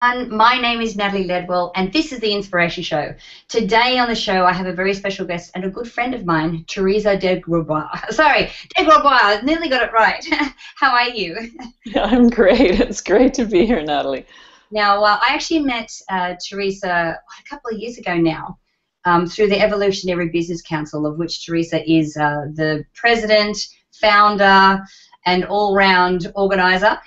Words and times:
My 0.00 0.60
name 0.60 0.80
is 0.80 0.94
Natalie 0.94 1.26
Ledwell, 1.26 1.72
and 1.74 1.92
this 1.92 2.12
is 2.12 2.20
the 2.20 2.32
Inspiration 2.32 2.84
Show. 2.84 3.16
Today 3.48 3.98
on 3.98 4.06
the 4.06 4.14
show, 4.14 4.44
I 4.44 4.52
have 4.52 4.66
a 4.66 4.72
very 4.72 4.94
special 4.94 5.26
guest 5.26 5.50
and 5.56 5.64
a 5.64 5.70
good 5.70 5.90
friend 5.90 6.14
of 6.14 6.24
mine, 6.24 6.64
Teresa 6.68 7.16
de 7.16 7.40
Grosbois. 7.40 7.88
Sorry, 8.10 8.48
de 8.76 8.84
Grosbois. 8.84 9.42
Nearly 9.42 9.68
got 9.68 9.82
it 9.82 9.92
right. 9.92 10.24
How 10.76 10.92
are 10.92 11.08
you? 11.08 11.36
I'm 11.96 12.28
great. 12.28 12.78
It's 12.78 13.00
great 13.00 13.34
to 13.34 13.44
be 13.44 13.66
here, 13.66 13.82
Natalie. 13.82 14.24
Now, 14.70 15.02
uh, 15.02 15.18
I 15.20 15.34
actually 15.34 15.62
met 15.62 15.90
uh, 16.08 16.36
Teresa 16.48 17.18
a 17.18 17.48
couple 17.50 17.72
of 17.72 17.80
years 17.80 17.98
ago 17.98 18.14
now 18.14 18.56
um, 19.04 19.26
through 19.26 19.48
the 19.48 19.60
Evolutionary 19.60 20.28
Business 20.28 20.62
Council, 20.62 21.06
of 21.06 21.18
which 21.18 21.44
Teresa 21.44 21.82
is 21.90 22.16
uh, 22.16 22.42
the 22.54 22.84
president, 22.94 23.58
founder, 24.00 24.80
and 25.26 25.44
all-round 25.46 26.30
organizer. 26.36 26.98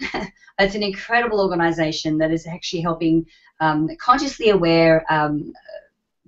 It's 0.60 0.76
an 0.76 0.84
incredible 0.84 1.42
organization 1.42 2.18
that 2.20 2.32
is 2.32 2.48
actually 2.48 2.82
helping 2.82 3.26
um, 3.60 3.90
consciously 4.00 4.50
aware 4.50 5.06
um, 5.10 5.54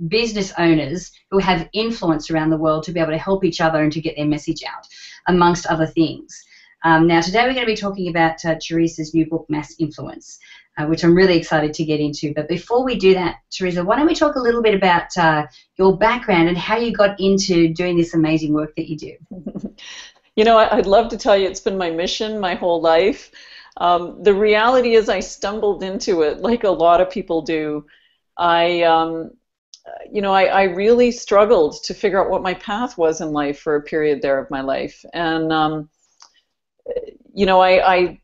business 0.07 0.51
owners 0.57 1.11
who 1.29 1.39
have 1.39 1.69
influence 1.73 2.29
around 2.29 2.49
the 2.49 2.57
world 2.57 2.83
to 2.83 2.91
be 2.91 2.99
able 2.99 3.11
to 3.11 3.17
help 3.17 3.43
each 3.43 3.61
other 3.61 3.81
and 3.81 3.91
to 3.91 4.01
get 4.01 4.15
their 4.15 4.25
message 4.25 4.63
out, 4.63 4.87
amongst 5.27 5.65
other 5.67 5.85
things. 5.85 6.43
Um, 6.85 7.07
now, 7.07 7.21
today 7.21 7.43
we're 7.43 7.53
going 7.53 7.65
to 7.65 7.73
be 7.73 7.77
talking 7.77 8.09
about 8.09 8.43
uh, 8.43 8.55
Teresa's 8.55 9.13
new 9.13 9.25
book, 9.25 9.45
Mass 9.47 9.73
Influence, 9.79 10.37
uh, 10.77 10.85
which 10.85 11.03
I'm 11.03 11.15
really 11.15 11.37
excited 11.37 11.73
to 11.75 11.85
get 11.85 12.01
into. 12.01 12.33
But 12.33 12.49
before 12.49 12.83
we 12.83 12.95
do 12.95 13.13
that, 13.13 13.37
Teresa, 13.51 13.85
why 13.85 13.95
don't 13.95 14.05
we 14.05 14.15
talk 14.15 14.35
a 14.35 14.41
little 14.41 14.61
bit 14.61 14.73
about 14.73 15.15
uh, 15.15 15.45
your 15.77 15.97
background 15.97 16.49
and 16.49 16.57
how 16.57 16.75
you 16.77 16.91
got 16.91 17.17
into 17.21 17.73
doing 17.73 17.95
this 17.95 18.13
amazing 18.13 18.53
work 18.53 18.75
that 18.75 18.89
you 18.89 18.97
do? 18.97 19.15
You 20.35 20.43
know, 20.43 20.57
I'd 20.57 20.87
love 20.87 21.09
to 21.09 21.17
tell 21.17 21.37
you 21.37 21.47
it's 21.47 21.59
been 21.59 21.77
my 21.77 21.91
mission 21.91 22.39
my 22.39 22.55
whole 22.55 22.81
life. 22.81 23.29
Um, 23.77 24.21
the 24.21 24.33
reality 24.33 24.95
is, 24.95 25.09
I 25.09 25.19
stumbled 25.19 25.83
into 25.83 26.21
it 26.21 26.39
like 26.39 26.63
a 26.63 26.69
lot 26.69 27.01
of 27.01 27.09
people 27.09 27.41
do. 27.41 27.85
I, 28.37 28.83
um, 28.83 29.31
you 30.11 30.21
know, 30.21 30.31
I, 30.31 30.45
I, 30.45 30.63
really 30.63 31.11
struggled 31.11 31.83
to 31.83 31.93
figure 31.93 32.23
out 32.23 32.31
what 32.31 32.41
my 32.41 32.53
path 32.53 32.97
was 32.97 33.19
in 33.19 33.31
life 33.31 33.59
for 33.59 33.75
a 33.75 33.81
period 33.81 34.21
there 34.21 34.39
of 34.39 34.49
my 34.49 34.61
life, 34.61 35.03
and 35.13 35.51
um, 35.51 35.89
you 37.33 37.45
know, 37.45 37.59
I, 37.59 37.93
I 37.95 38.21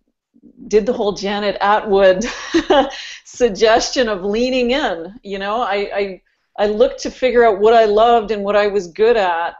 did 0.67 0.85
the 0.85 0.93
whole 0.93 1.13
Janet 1.13 1.57
Attwood 1.61 2.25
suggestion 3.25 4.07
of 4.07 4.23
leaning 4.23 4.71
in. 4.71 5.15
You 5.23 5.39
know, 5.39 5.61
I, 5.61 5.75
I 5.93 6.21
I 6.57 6.67
looked 6.67 7.01
to 7.03 7.11
figure 7.11 7.45
out 7.45 7.59
what 7.59 7.73
I 7.73 7.85
loved 7.85 8.31
and 8.31 8.43
what 8.43 8.55
I 8.55 8.67
was 8.67 8.87
good 8.87 9.17
at 9.17 9.55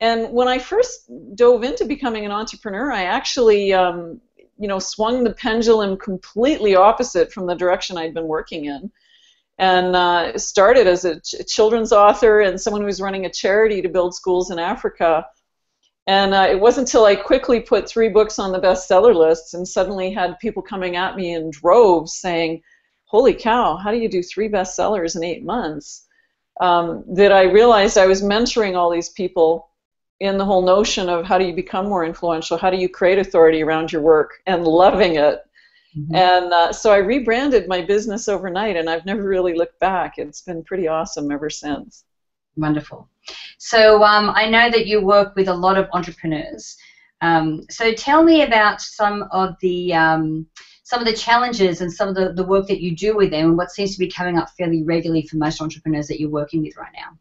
and 0.00 0.32
when 0.32 0.48
I 0.48 0.58
first 0.58 1.10
dove 1.34 1.62
into 1.62 1.84
becoming 1.84 2.24
an 2.24 2.32
entrepreneur, 2.32 2.90
I 2.90 3.04
actually, 3.04 3.74
um, 3.74 4.20
you 4.60 4.68
know, 4.68 4.78
swung 4.78 5.24
the 5.24 5.32
pendulum 5.32 5.96
completely 5.96 6.76
opposite 6.76 7.32
from 7.32 7.46
the 7.46 7.54
direction 7.54 7.96
I'd 7.96 8.12
been 8.12 8.28
working 8.28 8.66
in, 8.66 8.92
and 9.58 9.96
uh, 9.96 10.36
started 10.36 10.86
as 10.86 11.06
a 11.06 11.18
ch- 11.20 11.46
children's 11.48 11.92
author 11.92 12.40
and 12.40 12.60
someone 12.60 12.82
who 12.82 12.86
was 12.86 13.00
running 13.00 13.24
a 13.24 13.32
charity 13.32 13.80
to 13.80 13.88
build 13.88 14.14
schools 14.14 14.50
in 14.50 14.58
Africa. 14.58 15.26
And 16.06 16.34
uh, 16.34 16.46
it 16.50 16.60
wasn't 16.60 16.88
until 16.88 17.06
I 17.06 17.16
quickly 17.16 17.60
put 17.60 17.88
three 17.88 18.10
books 18.10 18.38
on 18.38 18.52
the 18.52 18.60
bestseller 18.60 19.14
lists 19.14 19.54
and 19.54 19.66
suddenly 19.66 20.12
had 20.12 20.38
people 20.38 20.62
coming 20.62 20.94
at 20.94 21.16
me 21.16 21.32
in 21.32 21.50
droves 21.50 22.12
saying, 22.12 22.62
"Holy 23.06 23.32
cow! 23.32 23.76
How 23.76 23.90
do 23.90 23.96
you 23.96 24.10
do 24.10 24.22
three 24.22 24.50
bestsellers 24.50 25.16
in 25.16 25.24
eight 25.24 25.42
months?" 25.42 26.06
Um, 26.60 27.04
that 27.14 27.32
I 27.32 27.44
realized 27.44 27.96
I 27.96 28.04
was 28.04 28.20
mentoring 28.20 28.76
all 28.76 28.90
these 28.90 29.08
people 29.08 29.69
in 30.20 30.36
the 30.36 30.44
whole 30.44 30.62
notion 30.62 31.08
of 31.08 31.24
how 31.24 31.38
do 31.38 31.46
you 31.46 31.54
become 31.54 31.86
more 31.88 32.04
influential, 32.04 32.58
how 32.58 32.70
do 32.70 32.76
you 32.76 32.88
create 32.88 33.18
authority 33.18 33.62
around 33.62 33.90
your 33.90 34.02
work, 34.02 34.42
and 34.46 34.64
loving 34.64 35.16
it. 35.16 35.40
Mm-hmm. 35.96 36.14
And 36.14 36.52
uh, 36.52 36.72
so 36.72 36.92
I 36.92 36.98
rebranded 36.98 37.66
my 37.66 37.80
business 37.80 38.28
overnight, 38.28 38.76
and 38.76 38.88
I've 38.88 39.06
never 39.06 39.22
really 39.22 39.54
looked 39.54 39.80
back. 39.80 40.18
It's 40.18 40.42
been 40.42 40.62
pretty 40.62 40.86
awesome 40.86 41.32
ever 41.32 41.50
since. 41.50 42.04
Wonderful. 42.56 43.08
So 43.58 44.02
um, 44.04 44.30
I 44.34 44.48
know 44.48 44.70
that 44.70 44.86
you 44.86 45.04
work 45.04 45.34
with 45.36 45.48
a 45.48 45.54
lot 45.54 45.78
of 45.78 45.88
entrepreneurs. 45.92 46.76
Um, 47.22 47.66
so 47.70 47.92
tell 47.92 48.22
me 48.22 48.42
about 48.42 48.80
some 48.80 49.24
of 49.32 49.56
the 49.60 49.92
um, 49.94 50.46
some 50.84 51.00
of 51.00 51.06
the 51.06 51.14
challenges 51.14 51.80
and 51.80 51.92
some 51.92 52.08
of 52.08 52.14
the, 52.14 52.32
the 52.32 52.44
work 52.44 52.66
that 52.66 52.80
you 52.80 52.94
do 52.94 53.16
with 53.16 53.30
them, 53.30 53.50
and 53.50 53.56
what 53.56 53.70
seems 53.70 53.92
to 53.92 53.98
be 53.98 54.10
coming 54.10 54.36
up 54.36 54.50
fairly 54.50 54.82
regularly 54.82 55.22
for 55.22 55.36
most 55.36 55.62
entrepreneurs 55.62 56.08
that 56.08 56.20
you're 56.20 56.30
working 56.30 56.62
with 56.62 56.76
right 56.76 56.92
now. 56.94 57.16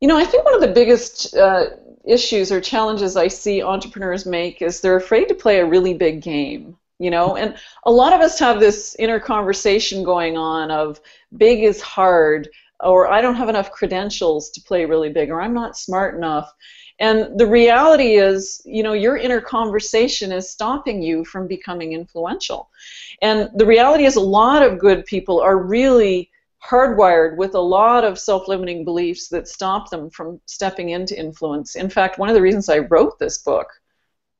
You 0.00 0.08
know, 0.08 0.18
I 0.18 0.24
think 0.24 0.44
one 0.44 0.54
of 0.54 0.60
the 0.60 0.68
biggest 0.68 1.34
uh, 1.34 1.66
issues 2.04 2.52
or 2.52 2.60
challenges 2.60 3.16
I 3.16 3.28
see 3.28 3.62
entrepreneurs 3.62 4.26
make 4.26 4.62
is 4.62 4.80
they're 4.80 4.96
afraid 4.96 5.28
to 5.28 5.34
play 5.34 5.58
a 5.58 5.66
really 5.66 5.94
big 5.94 6.22
game. 6.22 6.76
You 6.98 7.10
know, 7.10 7.36
and 7.36 7.56
a 7.84 7.90
lot 7.90 8.14
of 8.14 8.22
us 8.22 8.38
have 8.38 8.58
this 8.58 8.96
inner 8.98 9.20
conversation 9.20 10.02
going 10.02 10.38
on 10.38 10.70
of 10.70 10.98
big 11.36 11.62
is 11.62 11.82
hard, 11.82 12.48
or 12.80 13.12
I 13.12 13.20
don't 13.20 13.34
have 13.34 13.50
enough 13.50 13.70
credentials 13.70 14.48
to 14.50 14.62
play 14.62 14.86
really 14.86 15.10
big, 15.10 15.28
or 15.28 15.42
I'm 15.42 15.52
not 15.52 15.76
smart 15.76 16.14
enough. 16.14 16.50
And 16.98 17.38
the 17.38 17.46
reality 17.46 18.14
is, 18.16 18.62
you 18.64 18.82
know, 18.82 18.94
your 18.94 19.18
inner 19.18 19.42
conversation 19.42 20.32
is 20.32 20.48
stopping 20.48 21.02
you 21.02 21.22
from 21.26 21.46
becoming 21.46 21.92
influential. 21.92 22.70
And 23.20 23.50
the 23.54 23.66
reality 23.66 24.06
is, 24.06 24.16
a 24.16 24.20
lot 24.20 24.62
of 24.62 24.78
good 24.78 25.04
people 25.04 25.38
are 25.38 25.58
really 25.58 26.30
hardwired 26.68 27.36
with 27.36 27.54
a 27.54 27.60
lot 27.60 28.04
of 28.04 28.18
self-limiting 28.18 28.84
beliefs 28.84 29.28
that 29.28 29.48
stop 29.48 29.90
them 29.90 30.10
from 30.10 30.40
stepping 30.46 30.90
into 30.90 31.18
influence. 31.18 31.76
In 31.76 31.88
fact, 31.88 32.18
one 32.18 32.28
of 32.28 32.34
the 32.34 32.42
reasons 32.42 32.68
I 32.68 32.78
wrote 32.78 33.18
this 33.18 33.38
book 33.38 33.68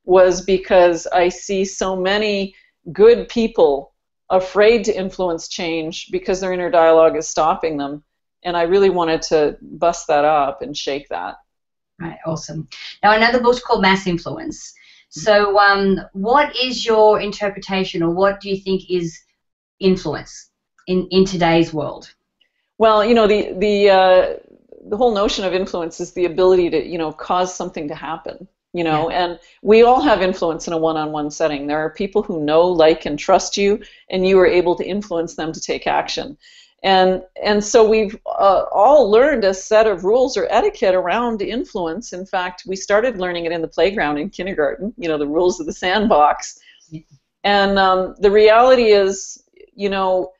was 0.04 0.41
because 0.41 1.06
I 1.06 1.28
see 1.28 1.65
so 1.65 1.97
many 1.97 2.54
good 2.92 3.28
people 3.28 3.92
afraid 4.31 4.84
to 4.84 4.97
influence 4.97 5.48
change 5.48 6.10
because 6.10 6.41
their 6.41 6.53
inner 6.53 6.70
dialogue 6.70 7.16
is 7.16 7.28
stopping 7.28 7.76
them. 7.76 8.03
And 8.42 8.56
I 8.56 8.62
really 8.62 8.91
wanted 8.91 9.22
to 9.22 9.56
bust 9.60 10.06
that 10.09 10.25
up 10.25 10.62
and 10.62 10.76
shake 10.76 11.09
that. 11.09 11.36
Right, 12.00 12.19
awesome. 12.26 12.69
Now, 13.03 13.12
another 13.12 13.41
book's 13.41 13.62
called 13.62 13.82
Mass 13.82 14.06
Influence. 14.06 14.75
So, 15.09 15.59
um, 15.59 16.00
what 16.12 16.54
is 16.56 16.84
your 16.84 17.20
interpretation, 17.20 18.03
or 18.03 18.10
what 18.10 18.41
do 18.41 18.50
you 18.50 18.56
think 18.56 18.91
is 18.91 19.19
influence 19.81 20.50
in, 20.86 21.09
in 21.10 21.25
today's 21.25 21.72
world? 21.72 22.15
Well, 22.78 23.04
you 23.04 23.14
know, 23.14 23.26
the 23.26 23.53
the 23.59 23.91
uh, 23.91 24.34
the 24.88 24.97
whole 24.97 25.14
notion 25.14 25.44
of 25.44 25.54
influence 25.54 26.00
is 26.00 26.12
the 26.12 26.26
ability 26.26 26.70
to, 26.70 26.84
you 26.84 26.98
know, 26.98 27.12
cause 27.12 27.54
something 27.54 27.88
to 27.88 27.94
happen. 27.94 28.48
You 28.72 28.84
know, 28.84 29.10
yeah. 29.10 29.25
and 29.25 29.41
we 29.62 29.82
all 29.82 30.03
have 30.03 30.20
influence 30.20 30.66
in 30.66 30.75
a 30.75 30.78
one-on-one 30.78 31.31
setting. 31.31 31.66
There 31.66 31.78
are 31.78 31.88
people 31.88 32.22
who 32.22 32.44
know, 32.44 32.62
like, 32.62 33.06
and 33.06 33.19
trust 33.19 33.56
you, 33.56 33.81
and 34.10 34.26
you 34.26 34.38
are 34.38 34.47
able 34.47 34.76
to 34.76 34.84
influence 34.84 35.34
them 35.34 35.50
to 35.53 35.60
take 35.60 35.86
action. 35.86 36.36
And 36.82 37.22
and 37.42 37.65
so 37.65 37.88
we've 37.88 38.16
uh, 38.26 38.65
all 38.70 39.10
learned 39.10 39.44
a 39.44 39.54
set 39.54 39.86
of 39.86 40.04
rules 40.04 40.36
or 40.36 40.47
etiquette 40.50 40.94
around 40.94 41.41
influence. 41.41 42.12
In 42.12 42.26
fact, 42.26 42.65
we 42.66 42.76
started 42.76 43.19
learning 43.19 43.47
it 43.47 43.53
in 43.53 43.62
the 43.62 43.69
playground 43.69 44.19
in 44.19 44.28
kindergarten. 44.28 44.92
You 44.98 45.09
know, 45.09 45.16
the 45.16 45.26
rules 45.26 45.59
of 45.59 45.65
the 45.65 45.72
sandbox. 45.72 46.60
Yeah. 46.91 47.00
And 47.44 47.78
um, 47.78 48.15
the 48.19 48.31
reality 48.31 48.92
is, 48.92 49.42
you 49.75 49.88
know, 49.88 50.32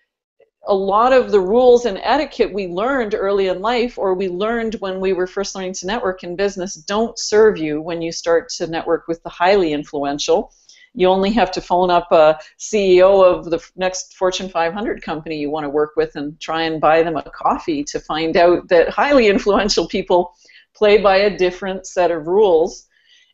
a 0.69 0.75
lot 0.75 1.13
of 1.13 1.31
the 1.31 1.41
rules 1.41 1.87
and 1.87 1.99
etiquette 2.03 2.53
we 2.53 2.67
learned 2.67 3.15
early 3.15 3.49
in 3.49 3.61
life 3.61 3.99
or 3.99 4.15
we 4.15 4.29
learned 4.29 4.75
when 4.77 5.01
we 5.01 5.13
were 5.13 5.27
first 5.27 5.55
learning 5.55 5.73
to 5.73 5.87
network 5.87 6.25
in 6.25 6.35
business 6.35 6.75
don't 6.75 7.19
serve 7.19 7.57
you 7.57 7.81
when 7.81 8.03
you 8.03 8.11
start 8.11 8.49
to 8.49 8.67
network 8.67 9.07
with 9.07 9.23
the 9.23 9.29
highly 9.29 9.73
influential. 9.73 10.53
You 10.95 11.09
only 11.09 11.31
have 11.33 11.53
to 11.53 11.61
phone 11.61 11.91
up 11.91 12.11
a 12.11 12.39
CEO 12.59 13.25
of 13.25 13.45
the 13.45 13.65
next 13.77 14.17
Fortune 14.17 14.49
500 14.49 15.03
company 15.03 15.39
you 15.39 15.51
want 15.51 15.65
to 15.65 15.71
work 15.71 15.93
with 15.95 16.17
and 16.17 16.39
try 16.41 16.63
and 16.63 16.81
buy 16.81 17.03
them 17.03 17.17
a 17.17 17.23
coffee 17.23 17.85
to 17.85 18.01
find 18.01 18.37
out 18.37 18.67
that 18.69 18.89
highly 18.89 19.29
influential 19.29 19.87
people 19.87 20.35
play 20.75 20.99
by 20.99 21.17
a 21.17 21.37
different 21.37 21.87
set 21.87 22.11
of 22.11 22.27
rules. 22.27 22.89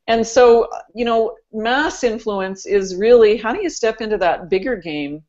And 0.08 0.26
so, 0.26 0.68
you 0.94 1.04
know, 1.04 1.36
mass 1.52 2.02
influence 2.02 2.66
is 2.66 2.96
really 2.96 3.36
how 3.36 3.52
do 3.52 3.62
you 3.62 3.70
step 3.70 4.00
into 4.00 4.18
that 4.18 4.50
bigger 4.50 4.76
game 4.76 5.22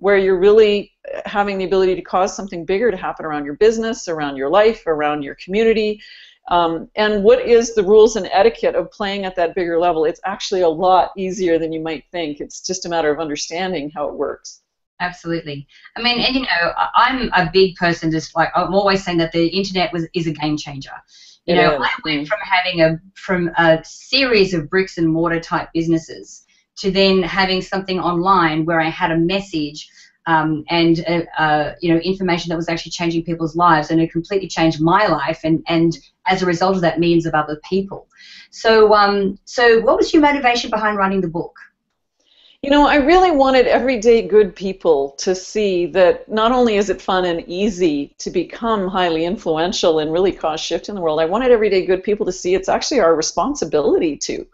where 0.00 0.16
you're 0.16 0.38
really 0.38 0.92
having 1.26 1.58
the 1.58 1.64
ability 1.64 1.94
to 1.94 2.02
cause 2.02 2.34
something 2.34 2.64
bigger 2.64 2.90
to 2.90 2.96
happen 2.96 3.24
around 3.24 3.44
your 3.44 3.54
business, 3.54 4.08
around 4.08 4.36
your 4.36 4.48
life, 4.48 4.82
around 4.86 5.22
your 5.22 5.36
community. 5.36 6.00
Um, 6.48 6.88
and 6.96 7.22
what 7.22 7.46
is 7.46 7.74
the 7.74 7.84
rules 7.84 8.16
and 8.16 8.28
etiquette 8.32 8.74
of 8.74 8.90
playing 8.90 9.24
at 9.24 9.36
that 9.36 9.54
bigger 9.54 9.78
level? 9.78 10.04
It's 10.06 10.20
actually 10.24 10.62
a 10.62 10.68
lot 10.68 11.10
easier 11.16 11.58
than 11.58 11.72
you 11.72 11.80
might 11.80 12.04
think. 12.10 12.40
It's 12.40 12.66
just 12.66 12.86
a 12.86 12.88
matter 12.88 13.10
of 13.10 13.20
understanding 13.20 13.90
how 13.94 14.08
it 14.08 14.14
works. 14.14 14.62
Absolutely. 15.00 15.66
I 15.96 16.02
mean, 16.02 16.18
and 16.20 16.34
you 16.34 16.42
know, 16.42 16.72
I'm 16.94 17.30
a 17.34 17.50
big 17.52 17.76
person. 17.76 18.10
Just 18.10 18.34
like 18.34 18.50
I'm 18.54 18.74
always 18.74 19.04
saying 19.04 19.18
that 19.18 19.32
the 19.32 19.46
internet 19.46 19.92
was 19.92 20.06
is 20.14 20.26
a 20.26 20.32
game 20.32 20.56
changer. 20.56 20.92
You 21.46 21.54
know, 21.54 21.76
I 21.82 21.90
went 22.04 22.28
from 22.28 22.38
having 22.42 22.82
a 22.82 23.00
from 23.14 23.50
a 23.56 23.82
series 23.82 24.52
of 24.52 24.68
bricks 24.68 24.98
and 24.98 25.08
mortar 25.08 25.40
type 25.40 25.70
businesses 25.72 26.44
to 26.78 26.90
then 26.90 27.22
having 27.22 27.62
something 27.62 28.00
online 28.00 28.64
where 28.64 28.80
I 28.80 28.88
had 28.88 29.10
a 29.10 29.18
message 29.18 29.88
um, 30.26 30.64
and 30.68 31.04
uh, 31.08 31.42
uh, 31.42 31.74
you 31.80 31.92
know 31.92 32.00
information 32.00 32.50
that 32.50 32.56
was 32.56 32.68
actually 32.68 32.92
changing 32.92 33.24
people's 33.24 33.56
lives, 33.56 33.90
and 33.90 34.00
it 34.00 34.12
completely 34.12 34.48
changed 34.48 34.80
my 34.80 35.06
life, 35.06 35.40
and 35.44 35.62
and 35.66 35.98
as 36.26 36.42
a 36.42 36.46
result 36.46 36.76
of 36.76 36.82
that, 36.82 37.00
millions 37.00 37.26
of 37.26 37.34
other 37.34 37.60
people. 37.68 38.06
So 38.50 38.94
um, 38.94 39.38
so 39.44 39.80
what 39.80 39.96
was 39.96 40.12
your 40.12 40.22
motivation 40.22 40.70
behind 40.70 40.96
writing 40.96 41.20
the 41.20 41.28
book? 41.28 41.56
You 42.62 42.68
know, 42.68 42.86
I 42.86 42.96
really 42.96 43.30
wanted 43.30 43.66
everyday 43.66 44.20
good 44.20 44.54
people 44.54 45.12
to 45.18 45.34
see 45.34 45.86
that 45.86 46.28
not 46.28 46.52
only 46.52 46.76
is 46.76 46.90
it 46.90 47.00
fun 47.00 47.24
and 47.24 47.42
easy 47.48 48.14
to 48.18 48.30
become 48.30 48.86
highly 48.86 49.24
influential 49.24 49.98
and 49.98 50.12
really 50.12 50.32
cause 50.32 50.60
shift 50.60 50.90
in 50.90 50.94
the 50.94 51.00
world, 51.00 51.20
I 51.20 51.24
wanted 51.24 51.52
everyday 51.52 51.86
good 51.86 52.04
people 52.04 52.26
to 52.26 52.32
see 52.32 52.54
it's 52.54 52.68
actually 52.68 53.00
our 53.00 53.16
responsibility 53.16 54.14
to. 54.18 54.46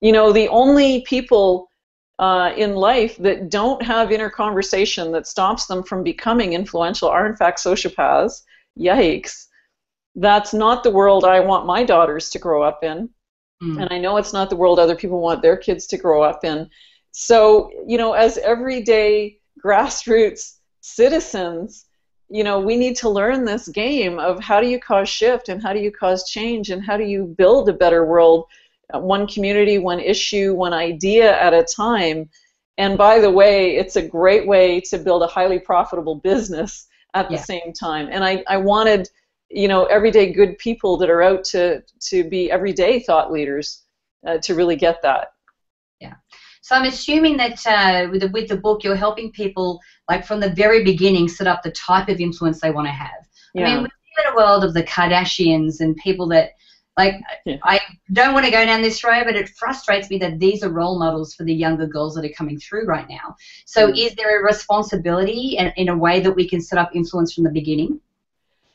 You 0.00 0.12
know, 0.12 0.32
the 0.32 0.48
only 0.48 1.02
people 1.02 1.70
uh, 2.18 2.52
in 2.56 2.74
life 2.74 3.16
that 3.16 3.50
don't 3.50 3.82
have 3.82 4.12
inner 4.12 4.30
conversation 4.30 5.10
that 5.12 5.26
stops 5.26 5.66
them 5.66 5.82
from 5.82 6.02
becoming 6.02 6.52
influential 6.52 7.08
are, 7.08 7.26
in 7.26 7.36
fact, 7.36 7.58
sociopaths. 7.58 8.42
Yikes. 8.78 9.46
That's 10.14 10.52
not 10.52 10.82
the 10.82 10.90
world 10.90 11.24
I 11.24 11.40
want 11.40 11.66
my 11.66 11.84
daughters 11.84 12.30
to 12.30 12.38
grow 12.38 12.62
up 12.62 12.82
in. 12.82 13.08
Mm. 13.62 13.82
And 13.82 13.88
I 13.90 13.98
know 13.98 14.16
it's 14.16 14.32
not 14.32 14.50
the 14.50 14.56
world 14.56 14.78
other 14.78 14.96
people 14.96 15.20
want 15.20 15.42
their 15.42 15.56
kids 15.56 15.86
to 15.88 15.98
grow 15.98 16.22
up 16.22 16.44
in. 16.44 16.68
So, 17.12 17.70
you 17.86 17.98
know, 17.98 18.12
as 18.12 18.38
everyday 18.38 19.38
grassroots 19.64 20.56
citizens, 20.80 21.86
you 22.28 22.44
know, 22.44 22.60
we 22.60 22.76
need 22.76 22.96
to 22.96 23.08
learn 23.08 23.44
this 23.44 23.68
game 23.68 24.18
of 24.18 24.40
how 24.40 24.60
do 24.60 24.68
you 24.68 24.78
cause 24.78 25.08
shift 25.08 25.48
and 25.48 25.62
how 25.62 25.72
do 25.72 25.80
you 25.80 25.90
cause 25.90 26.28
change 26.28 26.70
and 26.70 26.82
how 26.82 26.96
do 26.96 27.04
you 27.04 27.24
build 27.36 27.68
a 27.68 27.72
better 27.72 28.06
world, 28.06 28.46
one 28.94 29.26
community, 29.26 29.78
one 29.78 30.00
issue, 30.00 30.54
one 30.54 30.72
idea 30.72 31.38
at 31.40 31.52
a 31.52 31.64
time. 31.64 32.28
And 32.78 32.96
by 32.96 33.18
the 33.18 33.30
way, 33.30 33.76
it's 33.76 33.96
a 33.96 34.02
great 34.02 34.46
way 34.46 34.80
to 34.90 34.98
build 34.98 35.22
a 35.22 35.26
highly 35.26 35.58
profitable 35.58 36.16
business 36.16 36.86
at 37.14 37.28
the 37.28 37.34
yeah. 37.34 37.42
same 37.42 37.72
time. 37.72 38.08
And 38.10 38.24
I, 38.24 38.42
I 38.48 38.56
wanted, 38.56 39.08
you 39.50 39.68
know, 39.68 39.84
everyday 39.84 40.32
good 40.32 40.56
people 40.58 40.96
that 40.98 41.10
are 41.10 41.22
out 41.22 41.44
to, 41.44 41.82
to 42.08 42.24
be 42.24 42.50
everyday 42.50 43.00
thought 43.00 43.30
leaders 43.30 43.82
uh, 44.26 44.38
to 44.38 44.54
really 44.54 44.76
get 44.76 45.02
that. 45.02 45.32
Yeah. 46.00 46.14
So 46.62 46.76
I'm 46.76 46.86
assuming 46.86 47.36
that 47.38 47.66
uh, 47.66 48.08
with, 48.10 48.22
the, 48.22 48.28
with 48.28 48.48
the 48.48 48.56
book, 48.56 48.84
you're 48.84 48.96
helping 48.96 49.30
people, 49.32 49.80
like 50.08 50.24
from 50.24 50.40
the 50.40 50.50
very 50.50 50.82
beginning, 50.84 51.28
set 51.28 51.46
up 51.46 51.62
the 51.62 51.72
type 51.72 52.08
of 52.08 52.20
influence 52.20 52.60
they 52.60 52.70
want 52.70 52.86
to 52.86 52.92
have. 52.92 53.26
Yeah. 53.54 53.62
I 53.62 53.64
mean, 53.66 53.76
we 53.78 53.82
live 53.82 54.26
in 54.26 54.32
a 54.32 54.36
world 54.36 54.64
of 54.64 54.72
the 54.72 54.84
Kardashians 54.84 55.80
and 55.80 55.96
people 55.96 56.28
that, 56.28 56.52
like, 57.00 57.14
yeah. 57.44 57.56
I 57.64 57.80
don't 58.12 58.34
want 58.34 58.44
to 58.46 58.52
go 58.58 58.64
down 58.64 58.82
this 58.82 59.02
road, 59.02 59.24
but 59.24 59.36
it 59.36 59.48
frustrates 59.62 60.10
me 60.10 60.18
that 60.18 60.38
these 60.38 60.62
are 60.64 60.70
role 60.82 60.98
models 60.98 61.34
for 61.34 61.44
the 61.44 61.54
younger 61.54 61.86
girls 61.86 62.14
that 62.14 62.24
are 62.24 62.36
coming 62.40 62.58
through 62.58 62.84
right 62.86 63.08
now. 63.08 63.26
So 63.64 63.80
mm. 63.88 63.98
is 64.04 64.14
there 64.14 64.40
a 64.40 64.44
responsibility 64.44 65.56
in, 65.60 65.72
in 65.76 65.88
a 65.88 65.96
way 65.96 66.20
that 66.20 66.34
we 66.40 66.48
can 66.48 66.60
set 66.60 66.78
up 66.78 66.90
influence 66.94 67.34
from 67.34 67.44
the 67.44 67.50
beginning? 67.50 68.00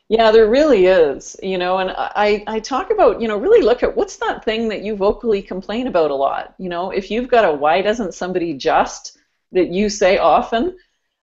Yeah, 0.07 0.29
there 0.31 0.49
really 0.49 0.85
is, 0.85 1.35
you 1.41 1.57
know, 1.57 1.79
and 1.79 1.89
I, 1.97 2.43
I 2.45 2.59
talk 2.59 2.91
about, 2.91 3.19
you 3.21 3.27
know, 3.27 3.37
really 3.37 3.63
look 3.63 3.81
at 3.81 3.95
what's 3.97 4.17
that 4.17 4.45
thing 4.45 4.69
that 4.69 4.83
you 4.83 4.95
vocally 4.95 5.41
complain 5.41 5.87
about 5.87 6.11
a 6.11 6.15
lot. 6.15 6.53
You 6.59 6.69
know, 6.69 6.91
if 6.91 7.09
you've 7.09 7.27
got 7.27 7.43
a 7.43 7.51
why 7.51 7.81
doesn't 7.81 8.13
somebody 8.13 8.53
just 8.53 9.17
that 9.51 9.69
you 9.69 9.89
say 9.89 10.19
often, 10.19 10.77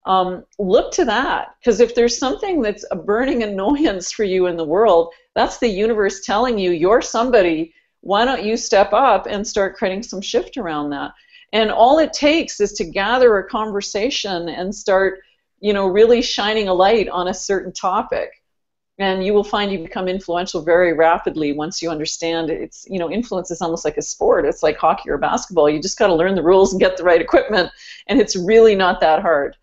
um, 0.05 0.45
look 0.57 0.91
to 0.93 1.05
that. 1.05 1.55
Because 1.59 1.79
if 1.79 1.93
there's 1.93 2.17
something 2.17 2.61
that's 2.61 2.85
a 2.89 2.95
burning 2.95 3.43
annoyance 3.43 4.11
for 4.11 4.23
you 4.23 4.47
in 4.47 4.57
the 4.57 4.65
world, 4.75 5.13
that's 5.35 5.57
the 5.59 5.67
universe 5.67 6.21
telling 6.21 6.57
you 6.57 6.71
you're 6.71 7.01
somebody. 7.01 7.73
Why 8.01 8.25
don't 8.25 8.43
you 8.43 8.57
step 8.57 8.93
up 8.93 9.27
and 9.27 9.47
start 9.47 9.75
creating 9.75 10.03
some 10.03 10.21
shift 10.21 10.57
around 10.57 10.89
that? 10.89 11.13
And 11.53 11.69
all 11.71 11.99
it 11.99 12.13
takes 12.13 12.59
is 12.59 12.73
to 12.73 12.85
gather 12.85 13.37
a 13.37 13.49
conversation 13.49 14.49
and 14.49 14.73
start, 14.73 15.19
you 15.59 15.73
know, 15.73 15.87
really 15.87 16.21
shining 16.21 16.67
a 16.67 16.73
light 16.73 17.09
on 17.09 17.27
a 17.27 17.33
certain 17.33 17.71
topic. 17.71 18.31
And 18.97 19.25
you 19.25 19.33
will 19.33 19.43
find 19.43 19.71
you 19.71 19.79
become 19.79 20.07
influential 20.07 20.61
very 20.61 20.93
rapidly 20.93 21.53
once 21.53 21.81
you 21.81 21.89
understand 21.89 22.51
it's 22.51 22.85
you 22.87 22.99
know 22.99 23.09
influence 23.09 23.49
is 23.49 23.61
almost 23.61 23.83
like 23.83 23.97
a 23.97 24.01
sport. 24.01 24.45
It's 24.45 24.61
like 24.61 24.77
hockey 24.77 25.09
or 25.09 25.17
basketball. 25.17 25.69
You 25.69 25.81
just 25.81 25.97
got 25.97 26.07
to 26.07 26.15
learn 26.15 26.35
the 26.35 26.43
rules 26.43 26.73
and 26.73 26.79
get 26.79 26.97
the 26.97 27.03
right 27.03 27.21
equipment 27.21 27.71
and 28.07 28.19
it's 28.19 28.35
really 28.35 28.75
not 28.75 28.99
that 28.99 29.21
hard. 29.21 29.55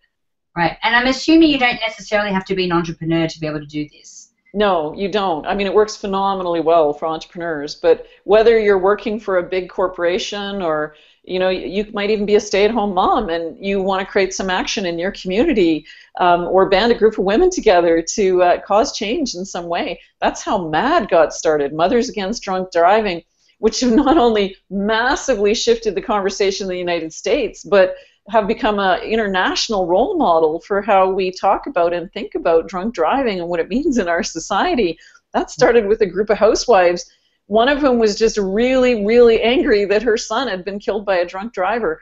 Right. 0.57 0.77
And 0.83 0.93
i'm 0.95 1.07
assuming 1.07 1.49
you 1.49 1.59
don't 1.59 1.79
necessarily 1.79 2.33
have 2.33 2.43
to 2.45 2.55
be 2.55 2.65
an 2.65 2.73
entrepreneur 2.73 3.27
to 3.27 3.39
be 3.39 3.47
able 3.47 3.59
to 3.59 3.65
do 3.65 3.87
this 3.87 4.18
no 4.53 4.93
you 4.95 5.09
don't. 5.09 5.45
I 5.45 5.53
mean 5.53 5.67
it 5.67 5.73
works 5.73 5.95
phenomenally 5.95 6.59
well 6.59 6.93
for 6.93 7.07
entrepreneurs 7.07 7.75
but 7.75 8.05
whether 8.23 8.59
you're 8.59 8.79
working 8.79 9.19
for 9.19 9.37
a 9.37 9.43
big 9.43 9.69
corporation 9.69 10.61
or 10.61 10.95
you 11.23 11.37
know 11.37 11.49
you 11.49 11.85
might 11.93 12.09
even 12.09 12.25
be 12.25 12.35
a 12.35 12.39
stay-at-home 12.39 12.93
mom 12.93 13.29
and 13.29 13.57
you 13.63 13.81
want 13.81 13.99
to 14.01 14.11
create 14.11 14.33
some 14.33 14.49
action 14.49 14.85
in 14.85 14.97
your 14.97 15.11
community 15.11 15.85
um, 16.19 16.41
or 16.45 16.69
band 16.69 16.91
a 16.91 16.95
group 16.95 17.17
of 17.17 17.25
women 17.25 17.49
together 17.49 18.01
to 18.01 18.41
uh, 18.41 18.61
cause 18.61 18.95
change 18.95 19.35
in 19.35 19.45
some 19.45 19.67
way. 19.67 19.99
That's 20.19 20.41
how 20.43 20.57
MADD 20.57 21.09
got 21.09 21.33
started 21.33 21.73
mothers 21.73 22.09
against 22.09 22.43
drunk 22.43 22.71
driving 22.71 23.23
which 23.59 23.81
have 23.81 23.91
not 24.05 24.17
only 24.17 24.55
massively 24.69 25.53
shifted 25.53 25.93
the 25.93 26.01
conversation 26.01 26.65
in 26.65 26.69
the 26.69 26.77
united 26.77 27.13
states 27.13 27.63
but 27.63 27.93
have 28.29 28.47
become 28.47 28.79
an 28.79 29.01
international 29.01 29.87
role 29.87 30.17
model 30.17 30.59
for 30.59 30.81
how 30.81 31.09
we 31.09 31.31
talk 31.31 31.67
about 31.67 31.93
and 31.93 32.11
think 32.11 32.35
about 32.35 32.67
drunk 32.67 32.93
driving 32.93 33.39
and 33.39 33.49
what 33.49 33.59
it 33.59 33.69
means 33.69 33.97
in 33.97 34.07
our 34.07 34.23
society 34.23 34.97
that 35.33 35.51
started 35.51 35.87
with 35.87 36.01
a 36.01 36.05
group 36.05 36.29
of 36.29 36.37
housewives 36.37 37.11
one 37.49 37.67
of 37.67 37.79
whom 37.79 37.97
was 37.97 38.15
just 38.15 38.37
really, 38.37 39.03
really 39.03 39.41
angry 39.41 39.83
that 39.83 40.03
her 40.03 40.17
son 40.17 40.47
had 40.47 40.63
been 40.63 40.77
killed 40.77 41.03
by 41.03 41.17
a 41.17 41.25
drunk 41.25 41.51
driver. 41.51 41.99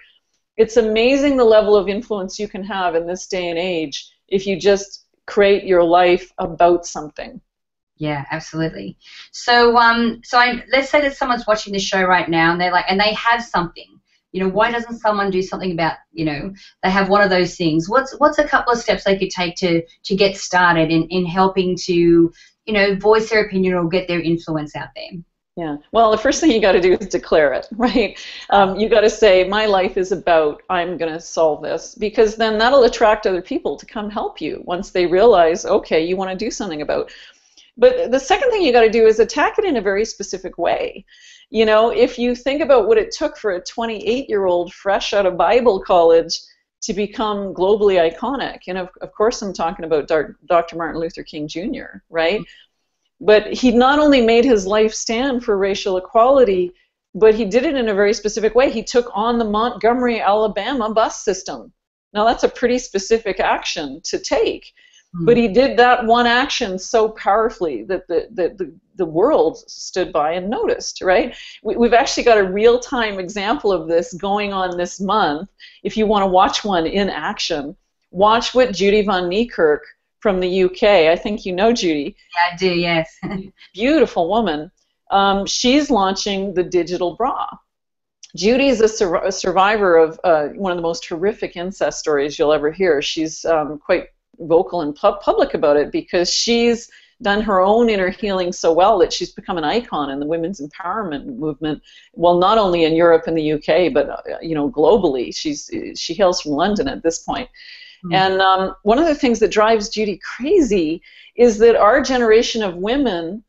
It's 0.57 0.75
amazing 0.75 1.37
the 1.37 1.45
level 1.45 1.73
of 1.73 1.87
influence 1.87 2.37
you 2.37 2.49
can 2.49 2.65
have 2.65 2.95
in 2.95 3.07
this 3.07 3.27
day 3.27 3.47
and 3.47 3.57
age 3.57 4.11
if 4.27 4.45
you 4.45 4.59
just 4.59 5.05
create 5.25 5.63
your 5.63 5.85
life 5.85 6.33
about 6.37 6.85
something. 6.85 7.39
Yeah, 7.95 8.25
absolutely. 8.29 8.97
So, 9.31 9.77
um, 9.77 10.19
so 10.25 10.37
I, 10.37 10.65
let's 10.69 10.89
say 10.89 10.99
that 10.99 11.15
someone's 11.15 11.47
watching 11.47 11.71
this 11.71 11.81
show 11.81 12.03
right 12.03 12.27
now, 12.27 12.51
and 12.51 12.59
they're 12.59 12.69
like, 12.69 12.85
and 12.89 12.99
they 12.99 13.13
have 13.13 13.41
something. 13.41 13.96
You 14.31 14.43
know, 14.43 14.49
why 14.49 14.71
doesn't 14.71 14.99
someone 14.99 15.31
do 15.31 15.41
something 15.41 15.71
about? 15.71 15.97
You 16.11 16.25
know, 16.25 16.53
they 16.83 16.89
have 16.89 17.09
one 17.09 17.21
of 17.21 17.29
those 17.29 17.55
things. 17.55 17.89
What's 17.89 18.17
what's 18.19 18.39
a 18.39 18.47
couple 18.47 18.73
of 18.73 18.79
steps 18.79 19.03
they 19.03 19.17
could 19.17 19.29
take 19.29 19.55
to 19.57 19.81
to 20.03 20.15
get 20.15 20.37
started 20.37 20.91
in 20.91 21.03
in 21.09 21.25
helping 21.25 21.75
to 21.85 21.93
you 21.93 22.73
know 22.73 22.95
voice 22.95 23.29
their 23.29 23.45
opinion 23.45 23.73
or 23.73 23.87
get 23.87 24.07
their 24.07 24.21
influence 24.21 24.75
out 24.75 24.89
there? 24.95 25.21
Yeah. 25.57 25.77
Well, 25.91 26.11
the 26.11 26.19
first 26.19 26.39
thing 26.39 26.51
you 26.51 26.61
got 26.61 26.73
to 26.73 26.79
do 26.79 26.93
is 26.93 27.07
declare 27.07 27.51
it, 27.53 27.67
right? 27.75 28.17
Um, 28.51 28.77
you 28.77 28.87
got 28.87 29.01
to 29.01 29.09
say, 29.09 29.43
my 29.43 29.65
life 29.65 29.97
is 29.97 30.11
about 30.11 30.61
I'm 30.69 30.97
going 30.97 31.11
to 31.11 31.19
solve 31.19 31.63
this, 31.63 31.95
because 31.95 32.35
then 32.35 32.59
that'll 32.59 32.83
attract 32.83 33.25
other 33.25 33.41
people 33.41 33.75
to 33.75 33.85
come 33.87 34.11
help 34.11 34.39
you 34.39 34.61
once 34.65 34.91
they 34.91 35.07
realize, 35.07 35.65
okay, 35.65 36.05
you 36.05 36.15
want 36.15 36.29
to 36.29 36.37
do 36.37 36.51
something 36.51 36.83
about. 36.83 37.11
But 37.75 38.11
the 38.11 38.19
second 38.19 38.51
thing 38.51 38.61
you 38.61 38.71
got 38.71 38.81
to 38.81 38.89
do 38.89 39.07
is 39.07 39.19
attack 39.19 39.57
it 39.57 39.65
in 39.65 39.77
a 39.77 39.81
very 39.81 40.05
specific 40.05 40.59
way. 40.59 41.05
You 41.49 41.65
know, 41.65 41.89
if 41.89 42.19
you 42.19 42.35
think 42.35 42.61
about 42.61 42.87
what 42.87 42.97
it 42.97 43.11
took 43.11 43.37
for 43.37 43.51
a 43.51 43.61
28-year-old 43.61 44.73
fresh 44.73 45.13
out 45.13 45.25
of 45.25 45.37
Bible 45.37 45.81
college 45.81 46.39
to 46.81 46.93
become 46.93 47.53
globally 47.53 47.97
iconic, 47.99 48.59
and 48.67 48.77
of, 48.77 48.89
of 49.01 49.13
course 49.13 49.41
I'm 49.41 49.53
talking 49.53 49.85
about 49.85 50.07
Dr. 50.07 50.75
Martin 50.75 50.99
Luther 50.99 51.23
King 51.23 51.47
Jr., 51.47 52.01
right? 52.09 52.41
Mm-hmm. 52.41 53.25
But 53.25 53.53
he 53.53 53.71
not 53.71 53.99
only 53.99 54.21
made 54.21 54.45
his 54.45 54.67
life 54.67 54.93
stand 54.93 55.43
for 55.43 55.57
racial 55.57 55.97
equality, 55.97 56.73
but 57.15 57.33
he 57.33 57.45
did 57.45 57.65
it 57.65 57.75
in 57.75 57.89
a 57.89 57.95
very 57.95 58.13
specific 58.13 58.53
way. 58.53 58.69
He 58.69 58.83
took 58.83 59.09
on 59.13 59.39
the 59.39 59.45
Montgomery, 59.45 60.21
Alabama 60.21 60.93
bus 60.93 61.23
system. 61.23 61.73
Now, 62.13 62.25
that's 62.25 62.43
a 62.43 62.49
pretty 62.49 62.77
specific 62.77 63.39
action 63.39 64.01
to 64.05 64.19
take. 64.19 64.73
But 65.13 65.35
mm-hmm. 65.35 65.41
he 65.41 65.47
did 65.47 65.77
that 65.77 66.05
one 66.05 66.27
action 66.27 66.77
so 66.77 67.09
powerfully 67.09 67.83
that 67.85 68.07
the, 68.07 68.27
the, 68.31 68.49
the, 68.49 68.73
the 68.97 69.05
world 69.05 69.57
stood 69.69 70.11
by 70.11 70.33
and 70.33 70.49
noticed, 70.49 71.01
right? 71.01 71.35
We, 71.63 71.75
we've 71.75 71.93
actually 71.93 72.23
got 72.23 72.37
a 72.37 72.43
real 72.43 72.79
time 72.79 73.19
example 73.19 73.71
of 73.71 73.87
this 73.87 74.13
going 74.13 74.53
on 74.53 74.77
this 74.77 74.99
month. 74.99 75.49
If 75.83 75.95
you 75.97 76.05
want 76.05 76.23
to 76.23 76.27
watch 76.27 76.65
one 76.65 76.85
in 76.85 77.09
action, 77.09 77.75
watch 78.11 78.53
what 78.53 78.73
Judy 78.73 79.03
von 79.03 79.29
Niekerk 79.29 79.79
from 80.19 80.39
the 80.39 80.63
UK. 80.63 80.83
I 80.83 81.15
think 81.15 81.45
you 81.45 81.53
know 81.53 81.71
Judy. 81.71 82.15
Yeah, 82.35 82.53
I 82.53 82.57
do, 82.57 82.73
yes. 82.73 83.17
Beautiful 83.73 84.29
woman. 84.29 84.71
Um, 85.11 85.45
she's 85.45 85.89
launching 85.89 86.53
the 86.53 86.63
digital 86.63 87.15
bra. 87.15 87.47
Judy 88.35 88.67
is 88.67 88.81
a, 88.81 88.87
sur- 88.87 89.23
a 89.23 89.31
survivor 89.31 89.95
of 89.95 90.19
uh, 90.23 90.47
one 90.49 90.71
of 90.71 90.77
the 90.77 90.81
most 90.81 91.07
horrific 91.07 91.55
incest 91.55 91.99
stories 91.99 92.37
you'll 92.37 92.53
ever 92.53 92.71
hear. 92.71 93.01
She's 93.01 93.45
um, 93.45 93.79
quite 93.79 94.07
vocal 94.39 94.81
and 94.81 94.95
pu- 94.95 95.17
public 95.21 95.53
about 95.53 95.77
it 95.77 95.91
because 95.91 96.29
she's 96.31 96.89
done 97.21 97.41
her 97.41 97.61
own 97.61 97.89
inner 97.89 98.09
healing 98.09 98.51
so 98.51 98.71
well 98.71 98.99
that 98.99 99.11
she's 99.11 99.31
become 99.31 99.57
an 99.57 99.63
icon 99.63 100.09
in 100.09 100.19
the 100.19 100.25
women's 100.25 100.61
empowerment 100.61 101.25
movement. 101.25 101.81
Well, 102.13 102.37
not 102.37 102.57
only 102.57 102.83
in 102.83 102.95
Europe 102.95 103.23
and 103.27 103.37
the 103.37 103.53
UK, 103.53 103.93
but 103.93 104.09
uh, 104.09 104.37
you 104.41 104.55
know 104.55 104.69
globally. 104.69 105.35
She's 105.35 105.69
she 105.95 106.13
hails 106.13 106.41
from 106.41 106.51
London 106.51 106.87
at 106.87 107.03
this 107.03 107.19
point. 107.19 107.49
Mm-hmm. 108.05 108.13
And 108.13 108.41
um, 108.41 108.75
one 108.83 108.99
of 108.99 109.07
the 109.07 109.15
things 109.15 109.39
that 109.39 109.51
drives 109.51 109.89
Judy 109.89 110.19
crazy 110.23 111.01
is 111.35 111.57
that 111.59 111.75
our 111.75 112.01
generation 112.01 112.63
of 112.63 112.75
women 112.75 113.43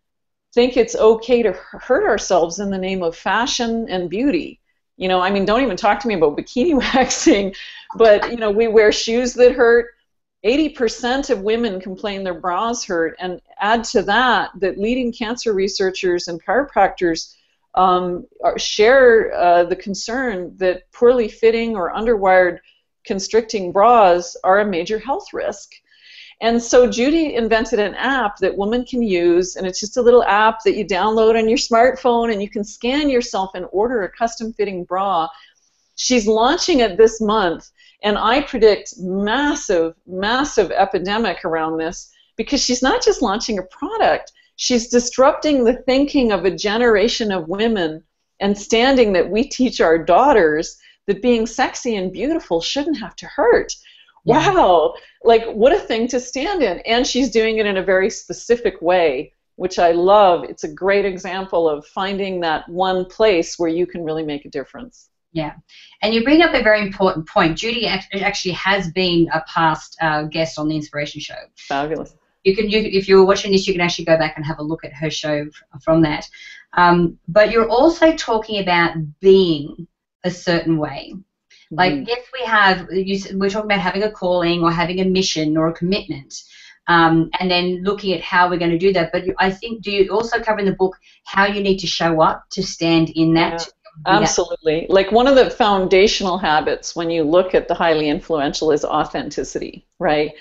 think 0.55 0.77
it's 0.77 0.97
okay 0.97 1.43
to 1.43 1.53
hurt 1.53 2.09
ourselves 2.09 2.59
in 2.59 2.71
the 2.71 2.79
name 2.79 3.03
of 3.03 3.15
fashion 3.15 3.87
and 3.89 4.09
beauty. 4.09 4.61
You 4.97 5.09
know, 5.09 5.21
I 5.21 5.31
mean, 5.31 5.45
don't 5.45 5.63
even 5.63 5.77
talk 5.77 6.01
to 6.01 6.09
me 6.09 6.15
about 6.15 6.37
bikini 6.37 6.75
waxing, 6.95 7.55
but 7.97 8.31
you 8.31 8.39
know, 8.39 8.51
we 8.51 8.67
wear 8.67 8.93
shoes 8.93 9.35
that 9.35 9.53
hurt. 9.53 9.89
80% 10.45 11.31
of 11.31 11.41
women 11.41 11.81
complain 11.81 12.23
their 12.23 12.41
bras 12.41 12.85
hurt, 12.85 13.17
and 13.19 13.41
add 13.61 13.85
to 13.85 14.03
that 14.03 14.51
that 14.61 14.79
leading 14.79 15.13
cancer 15.13 15.53
researchers 15.53 16.29
and 16.29 16.43
chiropractors 16.45 17.35
um, 17.75 18.27
share 18.57 19.33
uh, 19.35 19.65
the 19.65 19.77
concern 19.77 20.57
that 20.59 20.91
poorly 20.93 21.29
fitting 21.29 21.77
or 21.77 21.93
underwired 21.93 22.59
constricting 23.05 23.73
bras 23.73 24.37
are 24.45 24.61
a 24.61 24.67
major 24.67 24.99
health 24.99 25.33
risk. 25.33 25.71
And 26.41 26.63
so 26.63 26.89
Judy 26.89 27.35
invented 27.35 27.81
an 27.81 27.97
app 27.97 28.37
that 28.37 28.57
women 28.57 28.85
can 28.85 29.03
use, 29.03 29.57
and 29.57 29.67
it's 29.67 29.81
just 29.81 29.97
a 29.97 30.03
little 30.03 30.23
app 30.23 30.63
that 30.65 30.77
you 30.77 30.87
download 30.87 31.37
on 31.37 31.49
your 31.49 31.59
smartphone, 31.59 32.33
and 32.33 32.41
you 32.41 32.49
can 32.49 32.63
scan 32.63 33.11
yourself 33.11 33.51
and 33.55 33.67
order 33.73 34.03
a 34.03 34.11
custom 34.11 34.53
fitting 34.53 34.85
bra. 34.85 35.27
She's 35.97 36.29
launching 36.29 36.79
it 36.79 36.97
this 36.97 37.21
month, 37.21 37.71
and 38.03 38.17
I 38.17 38.43
predict 38.43 38.95
massive, 38.99 39.95
massive 40.07 40.71
epidemic 40.71 41.45
around 41.45 41.79
this 41.79 42.11
because 42.37 42.63
she's 42.63 42.83
not 42.83 43.03
just 43.03 43.23
launching 43.23 43.59
a 43.59 43.63
product, 43.65 44.33
she's 44.57 44.89
disrupting 44.89 45.65
the 45.65 45.83
thinking 45.83 46.33
of 46.33 46.45
a 46.45 46.55
generation 46.55 47.33
of 47.33 47.49
women 47.49 48.05
and 48.41 48.57
standing 48.57 49.13
that 49.15 49.29
we 49.29 49.45
teach 49.45 49.81
our 49.81 49.99
daughters 49.99 50.79
that 51.07 51.23
being 51.23 51.47
sexy 51.47 51.97
and 51.97 52.13
beautiful 52.13 52.61
shouldn't 52.61 52.99
have 52.99 53.17
to 53.17 53.27
hurt 53.27 53.75
yeah. 54.29 54.53
wow, 54.53 54.95
like 55.25 55.47
what 55.47 55.73
a 55.73 55.79
thing 55.79 56.07
to 56.09 56.21
stand 56.21 56.63
in. 56.63 56.79
And 56.81 57.07
she's 57.07 57.31
doing 57.31 57.59
it 57.59 57.67
in 57.67 57.77
a 57.77 57.83
very 57.83 58.11
specific 58.11 58.81
way, 58.83 59.33
which 59.57 59.79
I 59.79 59.93
love. 59.93 60.45
It's 60.45 60.65
a 60.65 60.73
great 60.73 61.05
example 61.05 61.69
of 61.69 61.87
finding 61.87 62.41
that 62.41 62.69
one 62.69 63.07
place 63.07 63.59
where 63.59 63.71
you 63.71 63.87
can 63.87 64.05
really 64.05 64.25
make 64.25 64.45
a 64.45 64.51
difference. 64.51 65.09
Yeah, 65.33 65.55
and 66.03 66.15
you 66.15 66.25
bring 66.25 66.43
up 66.43 66.55
a 66.55 66.63
very 66.63 66.81
important 66.81 67.29
point. 67.29 67.59
Judy 67.59 67.87
actually 67.87 68.53
has 68.53 68.91
been 68.93 69.29
a 69.33 69.43
past 69.47 69.97
uh, 70.01 70.23
guest 70.23 70.59
on 70.59 70.69
the 70.69 70.77
Inspiration 70.77 71.21
Show. 71.21 71.35
Fabulous. 71.57 72.15
You 72.45 72.57
can, 72.57 72.71
you, 72.71 72.81
if 72.81 73.09
you're 73.09 73.27
watching 73.27 73.53
this, 73.53 73.67
you 73.67 73.75
can 73.75 73.83
actually 73.83 74.07
go 74.07 74.17
back 74.17 74.37
and 74.37 74.47
have 74.47 74.59
a 74.59 74.63
look 74.63 74.85
at 74.85 74.93
her 74.95 75.11
show 75.11 75.47
from 75.83 76.03
that. 76.03 76.27
Um, 76.73 77.19
but 77.29 77.51
you're 77.51 77.69
also 77.69 78.17
talking 78.17 78.63
about 78.63 78.95
being 79.21 79.87
a 80.25 80.31
certain 80.31 80.79
way. 80.79 81.15
Like, 81.71 81.93
mm-hmm. 81.93 82.05
yes, 82.07 82.21
we 82.33 82.47
have, 82.47 82.89
you, 82.91 83.39
we're 83.39 83.51
talking 83.51 83.71
about 83.71 83.81
having 83.81 84.05
a 84.05 84.11
calling 84.11 84.63
or 84.63 84.71
having 84.71 85.01
a 85.01 85.05
mission 85.05 85.57
or 85.57 85.69
a 85.69 85.75
commitment. 85.75 86.43
Um, 86.87 87.29
and 87.39 87.51
then 87.51 87.83
looking 87.83 88.15
at 88.15 88.23
how 88.23 88.49
we're 88.49 88.59
going 88.59 88.71
to 88.71 88.79
do 88.79 88.95
that. 88.95 89.13
But 89.13 89.25
I 89.39 89.51
think, 89.51 89.83
do 89.83 89.91
you 89.91 90.11
also 90.11 90.41
cover 90.41 90.61
in 90.61 90.65
the 90.65 90.73
book 90.73 90.97
how 91.25 91.45
you 91.45 91.63
need 91.63 91.79
to 91.81 91.87
show 91.87 92.23
up 92.23 92.45
to 92.53 92.63
stand 92.63 93.11
in 93.11 93.35
that? 93.35 93.61
Yeah, 93.61 93.73
absolutely. 94.07 94.87
Like 94.89 95.13
one 95.13 95.27
of 95.27 95.37
the 95.37 95.51
foundational 95.51 96.39
habits 96.39 96.95
when 96.97 97.11
you 97.11 97.25
look 97.25 97.55
at 97.55 97.69
the 97.69 97.75
highly 97.75 98.09
influential 98.09 98.71
is 98.71 98.85
authenticity, 98.85 99.87
right? 99.99 100.33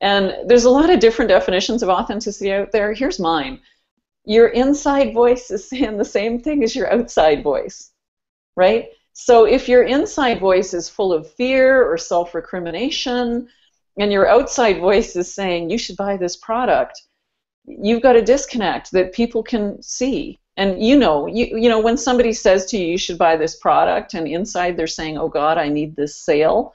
And 0.00 0.34
there's 0.46 0.64
a 0.64 0.70
lot 0.70 0.90
of 0.90 1.00
different 1.00 1.30
definitions 1.30 1.82
of 1.82 1.88
authenticity 1.88 2.52
out 2.52 2.72
there. 2.72 2.92
Here's 2.92 3.18
mine 3.18 3.60
your 4.28 4.48
inside 4.48 5.14
voice 5.14 5.50
is 5.50 5.68
saying 5.68 5.96
the 5.96 6.04
same 6.04 6.40
thing 6.40 6.64
as 6.64 6.74
your 6.74 6.92
outside 6.92 7.42
voice, 7.42 7.92
right? 8.56 8.88
So 9.12 9.44
if 9.44 9.68
your 9.68 9.84
inside 9.84 10.40
voice 10.40 10.74
is 10.74 10.90
full 10.90 11.12
of 11.12 11.32
fear 11.32 11.82
or 11.82 11.96
self 11.96 12.34
recrimination, 12.34 13.48
and 13.98 14.12
your 14.12 14.28
outside 14.28 14.78
voice 14.78 15.16
is 15.16 15.32
saying, 15.32 15.70
you 15.70 15.78
should 15.78 15.96
buy 15.96 16.16
this 16.16 16.36
product, 16.36 17.02
you've 17.64 18.02
got 18.02 18.16
a 18.16 18.22
disconnect 18.22 18.92
that 18.92 19.14
people 19.14 19.42
can 19.42 19.82
see. 19.82 20.38
And 20.56 20.82
you 20.82 20.96
know, 20.96 21.26
you, 21.26 21.58
you 21.58 21.68
know, 21.68 21.80
when 21.80 21.96
somebody 21.98 22.32
says 22.32 22.64
to 22.66 22.78
you, 22.78 22.86
you 22.86 22.98
should 22.98 23.18
buy 23.18 23.36
this 23.36 23.56
product, 23.56 24.14
and 24.14 24.26
inside 24.26 24.76
they're 24.76 24.86
saying, 24.86 25.18
oh 25.18 25.28
God, 25.28 25.58
I 25.58 25.68
need 25.68 25.96
this 25.96 26.16
sale, 26.16 26.72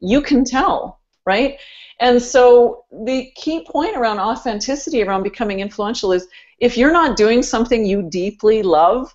you 0.00 0.20
can 0.20 0.44
tell, 0.44 1.00
right? 1.24 1.58
And 2.00 2.20
so 2.20 2.84
the 2.90 3.30
key 3.34 3.66
point 3.70 3.96
around 3.96 4.18
authenticity, 4.18 5.02
around 5.02 5.22
becoming 5.22 5.60
influential, 5.60 6.12
is 6.12 6.26
if 6.58 6.76
you're 6.76 6.92
not 6.92 7.16
doing 7.16 7.42
something 7.42 7.86
you 7.86 8.02
deeply 8.02 8.62
love, 8.62 9.14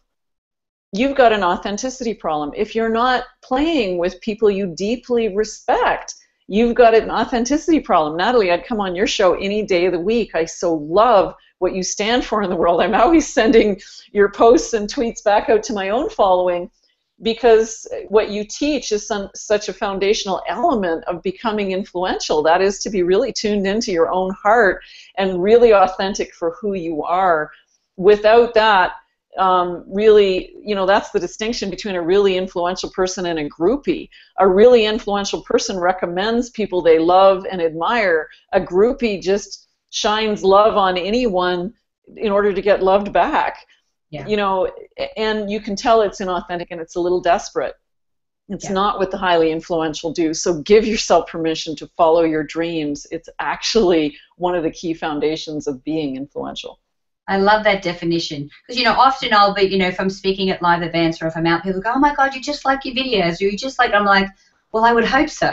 you've 0.92 1.16
got 1.16 1.34
an 1.34 1.44
authenticity 1.44 2.14
problem. 2.14 2.52
If 2.56 2.74
you're 2.74 2.90
not 2.90 3.26
playing 3.44 3.98
with 3.98 4.22
people 4.22 4.50
you 4.50 4.74
deeply 4.76 5.36
respect, 5.36 6.16
you've 6.48 6.74
got 6.74 6.96
an 6.96 7.12
authenticity 7.12 7.80
problem. 7.80 8.18
Natalie, 8.18 8.52
I'd 8.52 8.66
come 8.66 8.80
on 8.80 8.96
your 8.96 9.08
show 9.08 9.36
any 9.36 9.64
day 9.64 9.86
of 9.86 9.92
the 9.92 10.00
week. 10.00 10.34
I 10.34 10.46
so 10.46 10.74
love 10.74 11.36
what 11.60 11.76
you 11.76 11.84
stand 11.84 12.26
for 12.26 12.42
in 12.42 12.50
the 12.50 12.56
world. 12.56 12.82
I'm 12.82 12.96
always 12.96 13.32
sending 13.32 13.80
your 14.12 14.32
posts 14.32 14.74
and 14.74 14.90
tweets 14.90 15.24
back 15.24 15.50
out 15.50 15.64
to 15.64 15.74
my 15.74 15.90
own 15.90 16.10
following 16.10 16.70
because 17.22 17.86
what 18.08 18.30
you 18.30 18.46
teach 18.46 18.92
is 18.92 19.06
some, 19.06 19.30
such 19.36 19.68
a 19.70 19.74
foundational 19.74 20.42
element 20.48 21.04
of 21.06 21.22
becoming 21.22 21.72
influential. 21.72 22.42
That 22.42 22.62
is 22.62 22.80
to 22.80 22.90
be 22.90 23.04
really 23.04 23.34
tuned 23.34 23.68
into 23.68 23.92
your 23.92 24.10
own 24.10 24.34
heart 24.42 24.82
and 25.18 25.44
really 25.44 25.74
authentic 25.74 26.34
for 26.34 26.56
who 26.62 26.74
you 26.74 27.04
are. 27.04 27.52
Without 27.98 28.54
that, 28.54 28.94
um, 29.38 29.84
really, 29.88 30.54
you 30.64 30.76
know, 30.76 30.86
that's 30.86 31.12
the 31.12 31.20
distinction 31.20 31.70
between 31.70 31.96
a 31.96 32.02
really 32.02 32.38
influential 32.38 32.90
person 32.90 33.26
and 33.26 33.40
a 33.40 33.50
groupie. 33.50 34.10
A 34.38 34.48
really 34.48 34.86
influential 34.86 35.42
person 35.44 35.78
recommends 35.78 36.50
people 36.50 36.82
they 36.82 37.00
love 37.00 37.46
and 37.52 37.62
admire. 37.62 38.30
A 38.54 38.62
groupie 38.62 39.22
just 39.22 39.69
shines 39.90 40.44
love 40.44 40.78
on 40.78 40.98
anyone 40.98 41.74
in 42.16 42.32
order 42.32 42.54
to 42.54 42.62
get 42.62 42.84
loved 42.84 43.12
back. 43.14 43.66
Yeah. 44.10 44.28
You 44.28 44.38
know, 44.38 44.72
and 45.18 45.52
you 45.52 45.62
can 45.62 45.76
tell 45.76 46.02
it's 46.02 46.20
inauthentic 46.20 46.68
and 46.72 46.82
it's 46.82 46.96
a 46.96 47.00
little 47.00 47.22
desperate. 47.22 47.76
It's 48.50 48.66
yeah. 48.66 48.74
not 48.74 48.98
what 48.98 49.12
the 49.12 49.18
highly 49.18 49.52
influential 49.52 50.12
do. 50.12 50.34
So 50.34 50.62
give 50.62 50.86
yourself 50.86 51.28
permission 51.28 51.76
to 51.76 51.88
follow 51.96 52.24
your 52.24 52.44
dreams. 52.44 53.06
It's 53.12 53.30
actually 53.38 54.18
one 54.38 54.56
of 54.56 54.64
the 54.64 54.72
key 54.72 54.96
foundations 54.96 55.68
of 55.68 55.84
being 55.84 56.16
influential. 56.16 56.80
I 57.28 57.38
love 57.38 57.64
that 57.66 57.84
definition 57.84 58.50
because 58.66 58.80
you 58.80 58.84
know 58.84 58.94
often 58.94 59.32
I'll 59.34 59.54
be 59.54 59.62
you 59.62 59.78
know 59.78 59.88
if 59.88 60.00
I'm 60.00 60.10
speaking 60.10 60.50
at 60.50 60.64
live 60.64 60.82
events 60.82 61.22
or 61.22 61.28
if 61.28 61.38
I'm 61.38 61.46
out, 61.46 61.62
people 61.62 61.80
go, 61.80 61.92
oh 61.94 62.00
my 62.00 62.16
god, 62.16 62.34
you 62.34 62.42
just 62.42 62.66
like 62.66 62.84
your 62.84 62.96
videos, 62.96 63.40
or 63.40 63.44
you 63.44 63.56
just 63.56 63.78
like 63.78 63.94
I'm 63.94 64.04
like, 64.04 64.28
well, 64.72 64.84
I 64.84 64.94
would 64.94 65.06
hope 65.06 65.30
so 65.30 65.52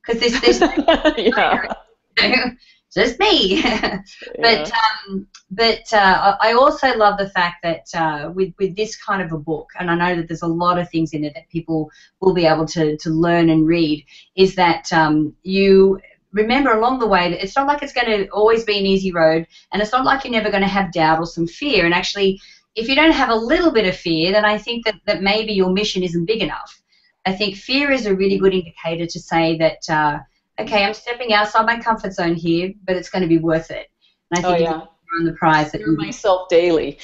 because 0.00 0.20
there's 0.20 0.58
there's 0.58 0.60
yeah. 1.18 1.74
just 2.94 3.18
me. 3.18 3.62
but 3.62 4.68
yeah. 4.68 4.70
um, 5.08 5.26
but 5.50 5.92
uh, 5.92 6.36
I 6.40 6.52
also 6.52 6.96
love 6.96 7.18
the 7.18 7.30
fact 7.30 7.62
that 7.62 7.86
uh, 7.94 8.30
with 8.32 8.52
with 8.58 8.76
this 8.76 8.96
kind 8.96 9.22
of 9.22 9.32
a 9.32 9.38
book, 9.38 9.68
and 9.78 9.90
I 9.90 9.94
know 9.94 10.16
that 10.16 10.28
there's 10.28 10.42
a 10.42 10.46
lot 10.46 10.78
of 10.78 10.90
things 10.90 11.12
in 11.12 11.24
it 11.24 11.34
that 11.34 11.48
people 11.48 11.90
will 12.20 12.34
be 12.34 12.46
able 12.46 12.66
to 12.66 12.96
to 12.96 13.10
learn 13.10 13.50
and 13.50 13.66
read, 13.66 14.04
is 14.36 14.54
that 14.56 14.92
um, 14.92 15.34
you 15.42 16.00
remember 16.32 16.72
along 16.72 16.98
the 16.98 17.06
way 17.06 17.30
that 17.30 17.42
it's 17.42 17.56
not 17.56 17.66
like 17.66 17.82
it's 17.82 17.92
going 17.92 18.06
to 18.06 18.28
always 18.30 18.64
be 18.64 18.78
an 18.78 18.86
easy 18.86 19.12
road, 19.12 19.46
and 19.72 19.82
it's 19.82 19.92
not 19.92 20.04
like 20.04 20.24
you're 20.24 20.32
never 20.32 20.50
going 20.50 20.62
to 20.62 20.68
have 20.68 20.92
doubt 20.92 21.18
or 21.18 21.26
some 21.26 21.46
fear. 21.46 21.84
And 21.84 21.94
actually, 21.94 22.40
if 22.74 22.88
you 22.88 22.94
don't 22.94 23.12
have 23.12 23.28
a 23.28 23.34
little 23.34 23.70
bit 23.70 23.86
of 23.86 23.96
fear, 23.96 24.32
then 24.32 24.44
I 24.44 24.58
think 24.58 24.84
that, 24.84 24.94
that 25.06 25.22
maybe 25.22 25.52
your 25.52 25.70
mission 25.70 26.02
isn't 26.02 26.24
big 26.24 26.42
enough. 26.42 26.80
I 27.24 27.32
think 27.32 27.56
fear 27.56 27.90
is 27.92 28.06
a 28.06 28.14
really 28.14 28.38
good 28.38 28.54
indicator 28.54 29.06
to 29.06 29.20
say 29.20 29.56
that, 29.58 29.88
uh, 29.88 30.18
okay, 30.62 30.84
I'm 30.84 30.94
stepping 30.94 31.32
outside 31.32 31.66
my 31.66 31.78
comfort 31.78 32.12
zone 32.12 32.34
here, 32.34 32.72
but 32.84 32.96
it's 32.96 33.10
going 33.10 33.22
to 33.22 33.28
be 33.28 33.38
worth 33.38 33.70
it. 33.70 33.90
And 34.30 34.44
I 34.44 34.56
think 34.56 34.68
oh, 34.68 34.72
yeah. 34.72 34.80
on 35.18 35.24
the 35.24 35.32
prize 35.32 35.72
that 35.72 35.80
you 35.80 35.96
myself 35.96 36.48
daily. 36.48 36.98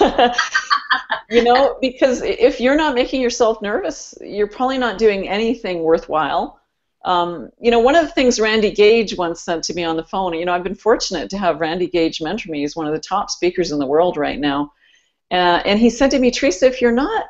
you 1.30 1.44
know, 1.44 1.78
because 1.80 2.22
if 2.22 2.60
you're 2.60 2.76
not 2.76 2.94
making 2.94 3.20
yourself 3.20 3.62
nervous, 3.62 4.14
you're 4.20 4.48
probably 4.48 4.78
not 4.78 4.98
doing 4.98 5.28
anything 5.28 5.82
worthwhile. 5.82 6.60
Um, 7.04 7.50
you 7.60 7.70
know, 7.70 7.80
one 7.80 7.96
of 7.96 8.06
the 8.06 8.12
things 8.12 8.40
Randy 8.40 8.70
Gage 8.70 9.16
once 9.16 9.42
said 9.42 9.62
to 9.64 9.74
me 9.74 9.84
on 9.84 9.96
the 9.96 10.04
phone, 10.04 10.32
you 10.34 10.46
know, 10.46 10.54
I've 10.54 10.64
been 10.64 10.74
fortunate 10.74 11.28
to 11.30 11.38
have 11.38 11.60
Randy 11.60 11.86
Gage 11.86 12.22
mentor 12.22 12.50
me. 12.50 12.60
He's 12.60 12.76
one 12.76 12.86
of 12.86 12.94
the 12.94 13.00
top 13.00 13.30
speakers 13.30 13.72
in 13.72 13.78
the 13.78 13.86
world 13.86 14.16
right 14.16 14.38
now. 14.38 14.72
Uh, 15.30 15.60
and 15.64 15.78
he 15.78 15.90
said 15.90 16.10
to 16.12 16.18
me, 16.18 16.30
Teresa, 16.30 16.66
if 16.66 16.80
you're 16.80 16.92
not 16.92 17.26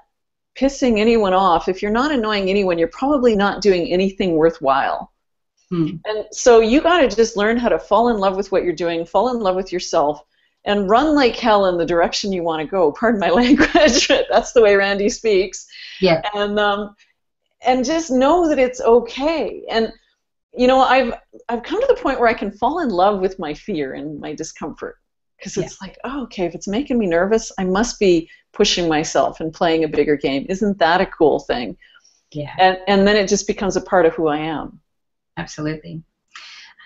pissing 0.57 1.01
anyone 1.01 1.33
off, 1.33 1.69
if 1.69 1.83
you're 1.83 1.91
not 1.91 2.13
annoying 2.13 2.49
anyone, 2.49 2.79
you're 2.79 2.89
probably 2.89 3.35
not 3.35 3.63
doing 3.63 3.89
anything 3.89 4.37
worthwhile. 4.37 5.11
Hmm. 5.71 5.97
And 6.05 6.27
so 6.31 6.61
you 6.61 6.81
got 6.81 7.01
to 7.01 7.15
just 7.15 7.37
learn 7.37 7.57
how 7.57 7.69
to 7.69 7.79
fall 7.79 8.09
in 8.09 8.19
love 8.19 8.37
with 8.37 8.53
what 8.53 8.65
you're 8.65 8.75
doing, 8.75 9.05
fall 9.05 9.31
in 9.35 9.41
love 9.41 9.57
with 9.57 9.73
yourself, 9.73 10.23
and 10.65 10.89
run 10.89 11.15
like 11.15 11.37
hell 11.37 11.67
in 11.67 11.79
the 11.79 11.87
direction 11.87 12.33
you 12.33 12.43
want 12.43 12.61
to 12.61 12.67
go. 12.67 12.93
Pardon 12.99 13.21
my 13.21 13.31
language, 13.31 14.09
that's 14.09 14.53
the 14.53 14.63
way 14.63 14.77
Randy 14.77 15.09
speaks. 15.09 15.67
Yeah. 16.01 16.23
And 16.35 16.59
um, 16.59 16.95
and 17.65 17.85
just 17.85 18.11
know 18.11 18.49
that 18.49 18.59
it's 18.59 18.81
okay. 18.81 19.65
And 19.71 19.93
you 20.57 20.67
know, 20.67 20.81
I've 20.81 21.15
I've 21.49 21.63
come 21.63 21.81
to 21.81 21.87
the 21.87 22.01
point 22.01 22.21
where 22.21 22.29
I 22.29 22.35
can 22.35 22.51
fall 22.51 22.81
in 22.81 22.89
love 22.89 23.21
with 23.21 23.39
my 23.39 23.55
fear 23.55 23.95
and 23.95 24.21
my 24.21 24.35
discomfort 24.35 24.97
because 25.37 25.57
it's 25.57 25.79
yeah. 25.81 25.89
like, 25.89 25.99
oh, 26.05 26.23
okay, 26.25 26.45
if 26.45 26.55
it's 26.55 26.69
making 26.69 26.99
me 26.99 27.07
nervous, 27.07 27.51
I 27.59 27.65
must 27.65 27.99
be 27.99 28.31
pushing 28.53 28.89
myself 28.89 29.41
and 29.41 29.53
playing 29.53 29.85
a 29.85 29.89
bigger 29.89 30.17
game. 30.17 30.47
Isn't 30.49 30.79
that 30.79 31.01
a 31.01 31.07
cool 31.07 31.41
thing? 31.41 31.77
Yeah. 32.33 32.55
And 32.59 32.79
and 32.87 33.07
then 33.07 33.17
it 33.17 33.29
just 33.29 33.47
becomes 33.47 33.77
a 33.77 33.81
part 33.81 34.07
of 34.07 34.15
who 34.15 34.29
I 34.29 34.39
am. 34.39 34.81
Absolutely. 35.37 36.03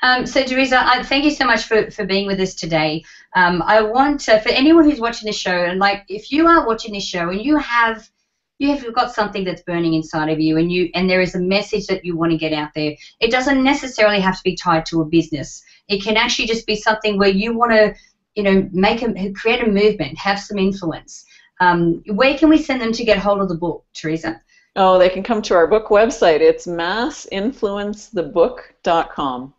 Um, 0.02 0.26
so, 0.26 0.45
Teresa, 0.45 0.81
I, 0.81 1.02
thank 1.02 1.25
you 1.25 1.31
so 1.31 1.45
much 1.45 1.64
for, 1.64 1.90
for 1.90 2.05
being 2.07 2.26
with 2.26 2.40
us 2.40 2.55
today. 2.55 3.05
Um, 3.35 3.62
I 3.62 3.83
want 3.83 4.21
to, 4.23 4.40
for 4.40 4.50
anyone 4.50 4.85
who's 4.85 5.00
watching 5.00 5.26
this 5.26 5.38
show, 5.38 5.64
and 5.64 5.81
like 5.81 6.05
if 6.09 6.31
you 6.31 6.47
are 6.47 6.67
watching 6.67 6.93
this 6.93 7.05
show 7.05 7.31
and 7.31 7.43
you 7.43 7.57
have 7.59 8.09
you 8.61 8.75
have 8.75 8.93
got 8.93 9.14
something 9.14 9.45
that's 9.45 9.62
burning 9.62 9.95
inside 9.95 10.28
of 10.31 10.40
you 10.40 10.57
and 10.59 10.73
you 10.73 10.90
and 10.95 11.09
there 11.09 11.21
is 11.21 11.35
a 11.35 11.40
message 11.40 11.87
that 11.87 12.05
you 12.05 12.17
want 12.17 12.33
to 12.33 12.38
get 12.38 12.52
out 12.52 12.71
there 12.75 12.97
it 13.21 13.31
doesn't 13.31 13.62
necessarily 13.62 14.21
have 14.21 14.37
to 14.37 14.43
be 14.43 14.57
tied 14.57 14.85
to 14.87 15.00
a 15.00 15.05
business 15.05 15.62
it 15.88 16.02
can 16.02 16.17
actually 16.17 16.47
just 16.47 16.67
be 16.67 16.75
something 16.75 17.19
where 17.19 17.28
you 17.28 17.57
want 17.57 17.71
to 17.71 17.95
you 18.35 18.43
know 18.43 18.69
make 18.73 19.02
a 19.02 19.33
create 19.33 19.62
a 19.62 19.71
movement 19.71 20.19
have 20.19 20.40
some 20.40 20.59
influence 20.59 21.25
Um, 21.61 22.02
where 22.07 22.37
can 22.38 22.49
we 22.49 22.59
send 22.62 22.81
them 22.81 22.93
to 22.93 23.05
get 23.05 23.19
hold 23.19 23.40
of 23.40 23.49
the 23.49 23.57
book, 23.57 23.85
Teresa? 23.95 24.40
Oh, 24.77 24.99
they 24.99 25.09
can 25.09 25.23
come 25.23 25.41
to 25.43 25.55
our 25.55 25.67
book 25.67 25.89
website. 25.89 26.41
It's 26.41 26.67
massinfluencethebook.com. 26.67 29.55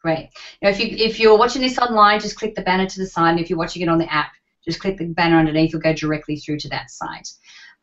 Great. 0.00 0.30
Now, 0.60 0.68
if 0.68 0.80
you 0.80 0.96
if 0.98 1.18
you're 1.18 1.38
watching 1.38 1.62
this 1.62 1.78
online, 1.78 2.20
just 2.20 2.36
click 2.36 2.54
the 2.54 2.62
banner 2.62 2.86
to 2.86 2.98
the 2.98 3.06
side. 3.06 3.40
If 3.40 3.48
you're 3.48 3.58
watching 3.58 3.82
it 3.82 3.88
on 3.88 3.98
the 3.98 4.12
app, 4.12 4.32
just 4.64 4.80
click 4.80 4.98
the 4.98 5.06
banner 5.06 5.38
underneath. 5.38 5.72
You'll 5.72 5.80
go 5.80 5.94
directly 5.94 6.36
through 6.36 6.58
to 6.58 6.68
that 6.68 6.90
site. 6.90 7.28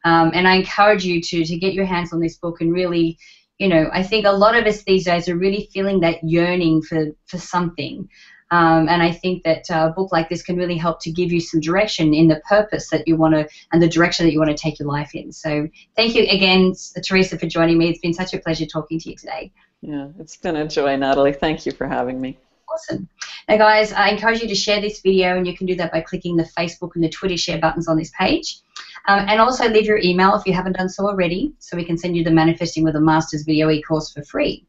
Um, 0.06 0.32
and 0.34 0.48
I 0.48 0.56
encourage 0.56 1.04
you 1.04 1.22
to 1.22 1.44
to 1.44 1.58
get 1.58 1.74
your 1.74 1.86
hands 1.86 2.14
on 2.14 2.20
this 2.20 2.38
book 2.38 2.62
and 2.62 2.72
really, 2.72 3.18
you 3.58 3.68
know, 3.68 3.90
I 3.92 4.04
think 4.04 4.26
a 4.26 4.32
lot 4.32 4.56
of 4.56 4.66
us 4.66 4.84
these 4.84 5.06
days 5.06 5.28
are 5.30 5.36
really 5.36 5.70
feeling 5.74 6.00
that 6.02 6.24
yearning 6.24 6.84
for 6.84 7.08
for 7.26 7.38
something. 7.38 8.08
Um, 8.52 8.90
and 8.90 9.02
I 9.02 9.14
think 9.14 9.44
that 9.44 9.70
a 9.70 9.94
book 9.96 10.12
like 10.12 10.28
this 10.28 10.44
can 10.44 10.58
really 10.58 10.78
help 10.78 11.02
to 11.02 11.12
give 11.12 11.32
you 11.32 11.40
some 11.40 11.62
direction 11.62 12.14
in 12.14 12.28
the 12.28 12.42
purpose 12.48 12.90
that 12.90 13.08
you 13.08 13.16
want 13.16 13.34
to 13.34 13.48
and 13.72 13.82
the 13.82 13.88
direction 13.88 14.26
that 14.26 14.34
you 14.34 14.40
want 14.40 14.52
to 14.52 14.58
take 14.58 14.78
your 14.78 14.90
life 14.90 15.16
in. 15.16 15.32
So 15.32 15.70
thank 15.96 16.16
you 16.16 16.24
again, 16.24 16.74
Teresa, 17.04 17.40
for 17.40 17.48
joining 17.48 17.78
me. 17.78 17.90
It's 17.90 18.00
been 18.00 18.14
such 18.14 18.34
a 18.34 18.40
pleasure 18.40 18.66
talking 18.66 19.00
to 19.00 19.10
you 19.10 19.16
today. 19.16 19.54
Yeah, 19.82 20.10
it's 20.20 20.36
been 20.36 20.58
a 20.58 20.68
joy, 20.68 20.98
Natalie. 20.98 21.34
Thank 21.34 21.66
you 21.66 21.72
for 21.72 21.88
having 21.88 22.20
me. 22.20 22.38
Awesome. 22.72 23.08
Now, 23.48 23.58
guys, 23.58 23.94
I 23.94 24.10
encourage 24.10 24.42
you 24.42 24.48
to 24.48 24.56
share 24.56 24.80
this 24.80 25.02
video, 25.02 25.38
and 25.38 25.48
you 25.48 25.58
can 25.58 25.66
do 25.66 25.76
that 25.76 25.92
by 25.92 26.02
clicking 26.02 26.36
the 26.36 26.44
Facebook 26.58 26.92
and 26.96 27.04
the 27.04 27.10
Twitter 27.10 27.36
share 27.36 27.60
buttons 27.60 27.88
on 27.88 27.98
this 27.98 28.12
page. 28.18 28.60
Um, 29.08 29.26
and 29.28 29.42
also 29.42 29.68
leave 29.68 29.86
your 29.86 29.98
email 29.98 30.36
if 30.36 30.46
you 30.46 30.54
haven't 30.54 30.78
done 30.78 30.88
so 30.88 31.08
already, 31.08 31.54
so 31.60 31.76
we 31.76 31.84
can 31.84 31.98
send 31.98 32.16
you 32.16 32.24
the 32.24 32.32
Manifesting 32.32 32.84
with 32.84 32.96
a 32.96 33.02
Master's 33.02 33.44
video 33.44 33.70
e-course 33.70 34.14
for 34.14 34.24
free. 34.24 34.66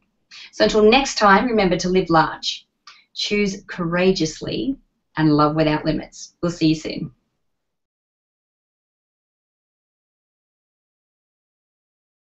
So 0.53 0.65
until 0.65 0.89
next 0.89 1.19
time, 1.19 1.47
remember 1.47 1.77
to 1.77 1.89
live 1.89 2.09
large 2.09 2.67
choose 3.15 3.57
courageously, 3.69 4.77
and 5.17 5.37
love 5.37 5.55
without 5.55 5.85
limits. 5.85 6.33
We'll 6.43 6.51
see 6.51 6.69
you 6.69 6.75
soon. 6.75 7.11